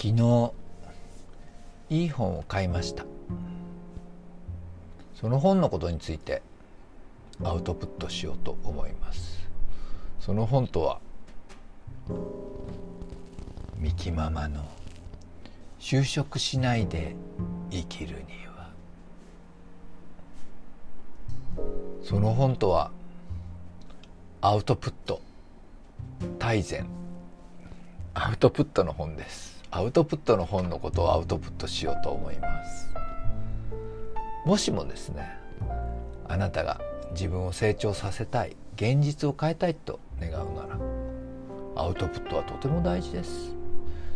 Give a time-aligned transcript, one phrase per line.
[0.00, 0.52] 昨日
[1.90, 3.04] いい本を買いました。
[5.12, 6.40] その本のことについて
[7.42, 9.48] アウトプットしようと思います。
[10.20, 11.00] その本とは
[13.76, 14.64] ミキママの
[15.80, 17.16] 就職しないで
[17.72, 18.70] 生きるには。
[22.04, 22.92] その本とは
[24.42, 25.20] アウトプット
[26.38, 26.86] 大全。
[28.14, 29.57] アウトプットの本です。
[29.78, 32.88] アウトプットの本のことをアウトプットしようと思います。
[34.44, 35.38] もしもですね
[36.26, 36.80] あなたが
[37.12, 40.80] 自分を成長させたい現実を変えたいと願うなら
[41.76, 43.54] アウトプットはとても大事です。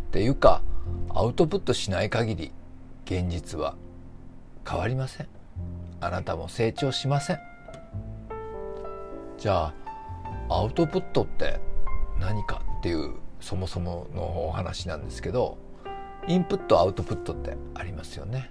[0.08, 0.62] っていうか
[1.10, 2.50] アウトプットしない限り
[3.04, 3.76] 現実は
[4.68, 5.28] 変わりません。
[6.00, 7.38] あなたも成長しません。
[9.38, 9.74] じゃあ
[10.56, 11.60] アウトプットって
[12.18, 15.58] 何かっていうそもそものお話なんですけど
[16.28, 18.50] インプットアウトプットってありますよね。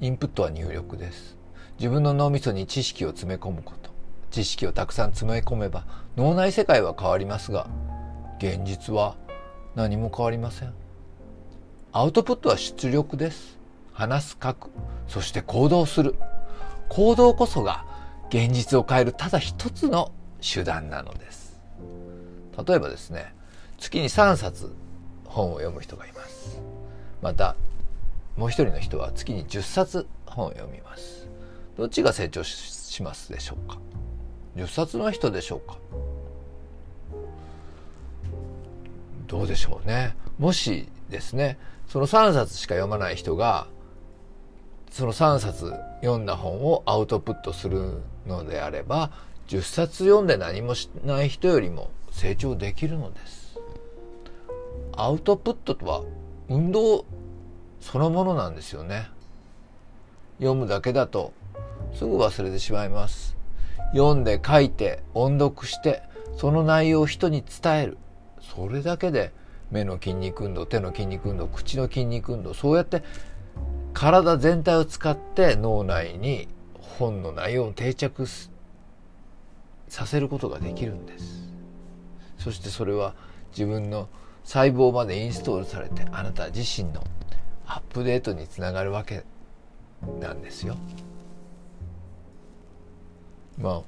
[0.00, 1.36] インプットは入力です。
[1.78, 3.90] 自分の脳みそに知識を詰め込むこと。
[4.30, 5.84] 知識をたくさん詰め込めば
[6.16, 7.68] 脳内世界は変わりますが
[8.38, 9.16] 現実は
[9.74, 10.72] 何も変わりません。
[11.92, 13.58] アウトプットは出力です。
[13.92, 14.70] 話す書く。
[15.06, 16.16] そして行動する。
[16.88, 17.84] 行動こそが
[18.30, 21.60] 現実を変えるただ一つの手段なのです。
[22.66, 23.34] 例えばですね
[23.82, 24.72] 月に3冊
[25.24, 26.60] 本を読む人がいます。
[27.20, 27.56] また
[28.36, 31.26] もう一人の人は月に10冊本を読みます。
[31.76, 33.78] どっちが成長しますでしょうか
[34.54, 35.76] ？10冊の人でしょうか？
[39.26, 40.14] どうでしょうね。
[40.38, 41.58] もしですね
[41.88, 43.66] その3冊しか読まない人が
[44.92, 49.10] その3冊読んだ本をアウトプットするのであれば
[49.48, 53.41] 10冊読んで何もしない人よりも成長できるのです。
[55.02, 56.04] アウトプットとは
[56.48, 57.04] 運動
[57.80, 59.08] そのものなんですよね。
[60.38, 61.32] 読むだけだと
[61.92, 63.36] すぐ忘れてしまいます。
[63.94, 66.04] 読んで書いて音読して
[66.36, 67.98] その内容を人に伝える。
[68.40, 69.32] それだけで
[69.72, 73.02] 目の筋肉運動手の筋肉運動口の筋肉運動そうやって
[73.94, 76.46] 体全体を使って脳内に
[76.78, 78.28] 本の内容を定着
[79.88, 81.42] させることができるんです。
[82.38, 83.16] そしてそれは
[83.50, 84.08] 自分の
[84.44, 87.04] 細胞までインストールされてあなた自身の
[87.66, 89.24] アップデートにつながるわけ
[90.20, 90.76] なんですよ。
[93.58, 93.82] まあ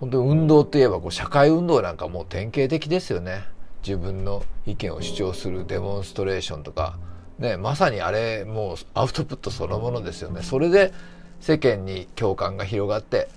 [0.00, 3.44] 本当に運動といえばこう社会運動なんかもう典型的ですよね。
[3.82, 6.98] 自分の意見を主張するデモンストレーションとか、
[7.38, 10.42] ね、まさにあれもうアウトプットそのものですよね。
[10.42, 10.92] それで
[11.40, 13.28] 世間に共感が広がって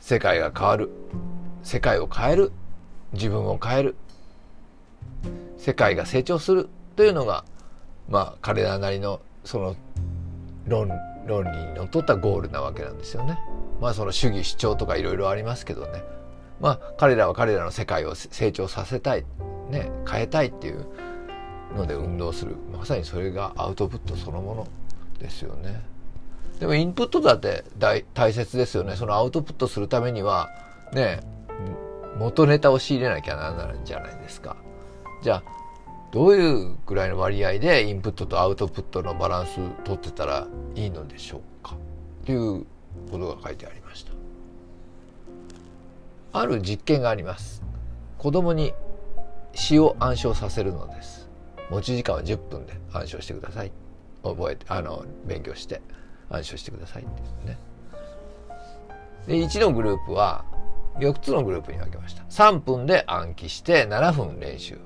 [0.00, 0.90] 世界が変わる
[1.62, 2.52] 世界を変える
[3.12, 3.96] 自分を変える
[5.62, 7.44] 世界が成長するというのが
[8.08, 9.76] まあ彼らなりのその
[10.66, 10.90] 論
[11.24, 13.38] 論理にのっとったゴールなわけなんですよね。
[13.80, 16.02] まあその主義主張とかいろいろありますけどね。
[16.60, 19.24] まあ彼らは彼らの世界を成長させたい、
[19.70, 20.84] ね、変えたいっていう
[21.76, 22.56] ので運動する。
[22.72, 24.68] まさにそれがアウトプットそのもの
[25.20, 25.80] ですよね。
[26.58, 28.96] でもインプットだって大大切ですよね。
[28.96, 30.50] そのアウトプットするためには
[30.92, 31.20] ね、
[32.18, 34.56] 元ネタを仕入れなきゃなんないんじゃないですか。
[35.22, 35.42] じゃあ
[36.10, 41.76] どういうぐらいの割合でインプットとアウトプットのバランス取ってたらいいのでしょうか？
[42.26, 42.66] という
[43.10, 44.12] ことが書いてありました。
[46.32, 47.62] ある実験があります。
[48.18, 48.74] 子供に
[49.54, 51.30] 詩を暗唱させるのです。
[51.70, 53.72] 持ち時間は10分で暗唱してください。
[54.22, 55.80] 覚えてあの勉強して
[56.30, 57.22] 暗唱してくださいって。
[57.48, 57.58] ね。
[59.26, 60.44] で1のグループは
[60.98, 62.24] 4つのグループに分けました。
[62.24, 64.78] 3分で暗記して7分練習。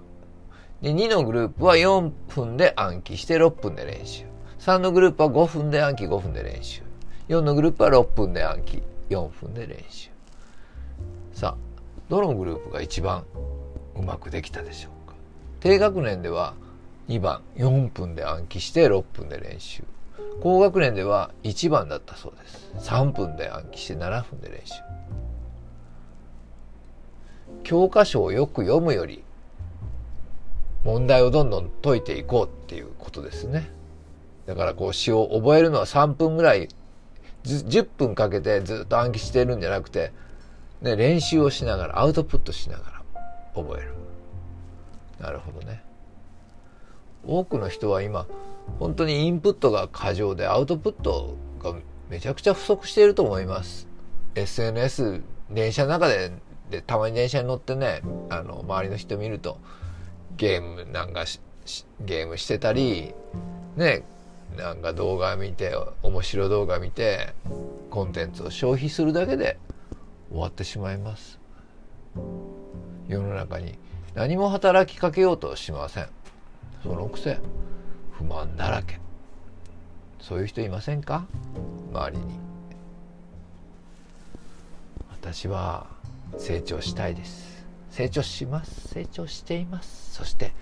[0.82, 4.24] で、2のグループは4分で暗記して6分で練習。
[4.58, 6.82] 3のグループは5分で暗記5分で練習。
[7.28, 10.10] 4のグループは6分で暗記4分で練習。
[11.32, 13.24] さあ、どのグループが一番
[13.96, 15.14] うまくできたでしょうか？
[15.60, 16.54] 低学年では
[17.08, 19.82] 2番4分で暗記して6分で練習。
[20.40, 22.90] 高学年では1番だったそうです。
[22.90, 24.74] 3分で暗記して7分で練習。
[27.62, 29.24] 教科書をよく読むより
[30.86, 33.68] 問題をどんどん解いていこうっていうことですね。
[34.46, 36.68] だからこう詩を覚えるのは3分ぐらい、
[37.42, 40.12] 10分かけてずっと暗記してるんじゃなくて、
[40.82, 43.02] ね、練習をしながら、アウトプットしながら
[43.56, 43.94] 覚える。
[45.18, 45.82] なるほどね。
[47.26, 48.28] 多くの人は今、
[48.78, 51.74] 本当にインプットが過剰でアウトプットが
[52.08, 53.88] めちゃくちゃ不足していると思います。
[54.36, 56.30] SNS、電車の中で、
[56.70, 59.58] でたまに電車に乗ってね、あの、周りの人見ると、
[60.36, 61.24] ゲームなんか
[62.00, 63.14] ゲームしてたり
[63.76, 64.04] ね
[64.56, 67.34] なんか動画見て面白動画見て
[67.90, 69.58] コンテンツを消費するだけで
[70.30, 71.38] 終わってしまいます。
[73.08, 73.78] 世の中に
[74.14, 76.08] 何も働きかけようとしません。
[76.82, 77.38] そのくせ
[78.12, 78.98] 不満だらけ。
[80.20, 81.26] そういう人いませんか？
[81.92, 82.24] 周りに。
[85.10, 85.86] 私は
[86.38, 87.55] 成長したいです。
[87.96, 88.88] 成長します。
[88.88, 90.12] 成長しています。
[90.12, 90.52] そして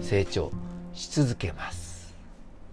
[0.00, 0.52] 成長
[0.92, 2.14] し続けます。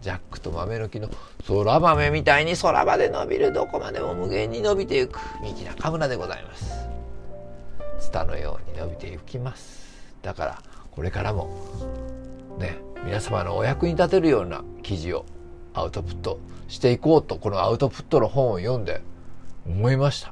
[0.01, 1.09] ジャックと豆の木の
[1.47, 5.19] 空豆みたいに空まで伸びるどこまでも無限に伸びていく。
[5.41, 6.87] 三木中村でございます。
[7.99, 10.13] ツタのように伸びていきます。
[10.21, 11.49] だからこれからも
[12.59, 15.25] ね皆様のお役に立てるような記事を
[15.73, 19.01] アウトプットしていこうとこのアウトプットの本を読んで
[19.65, 20.31] 思いました。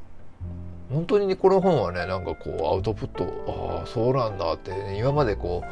[0.89, 5.63] 本当にこの本はねなんかこうアウトプットああそうなんだって、ね、今までこ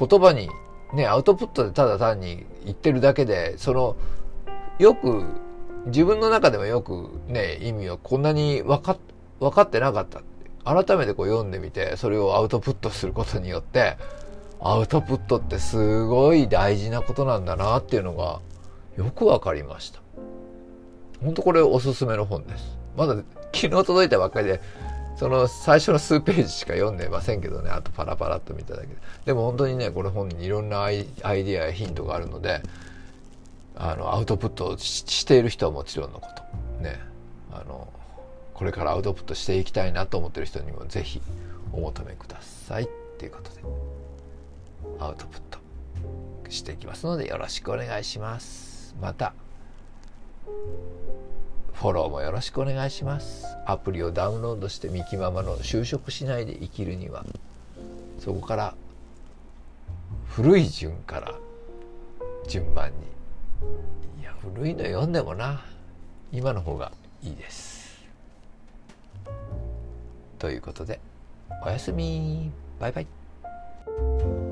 [0.00, 0.48] う言葉に
[0.92, 3.96] ねアウトプットでただ単に言ってるだけでその
[4.78, 5.24] よく
[5.86, 8.96] 自分の中でもよくね意味はこんなに分か
[9.38, 10.22] 分かってなかった
[10.64, 13.96] 改めてこう読んでみてそれをアウトプットすることによって
[14.60, 18.40] アウトプットってすごい大事なことなんだなっていうのが
[18.96, 20.00] よくわかりました。
[21.22, 22.78] 本当これおすすめの本です。
[22.96, 23.14] まだ
[23.52, 24.60] 昨日届いたばっかりで、
[25.16, 28.94] その最初の数ページしか読んでませんけどね、あとパラパラっと見ただけで。
[29.24, 32.62] でも本当にね、これ本にいろんなアイディアやヒントがあるので、
[33.76, 36.82] あの、アウトプットしている人はもちろんのこと。
[36.82, 37.00] ね。
[37.52, 37.88] あの、
[38.54, 41.20] これからアウトプットしていきたいなと思ってる人にもぜひ
[41.72, 42.84] お求めください。
[42.84, 42.88] っ
[43.18, 43.62] ていうことで、
[45.00, 45.58] アウトプット
[46.50, 48.94] していきますのでよろしくお願いします。
[49.00, 49.32] また、
[51.76, 53.46] フォローもよろしくお願いします。
[53.66, 57.24] アプリをダウンロードしてミキママの就職しないで生きるには。
[58.18, 58.74] そこから
[60.26, 61.34] 古い順から
[62.48, 62.96] 順番に。
[64.22, 65.62] いや古いの読んでもな。
[66.32, 66.92] 今の方が
[67.22, 68.04] いいです。
[70.38, 70.98] ということで
[71.64, 72.50] おやすみ。
[72.80, 74.45] バイバイ。